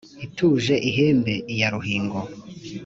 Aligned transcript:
itukuje 0.25 0.75
ihembe 0.89 1.33
iya 1.53 1.67
ruhingo 1.73 2.19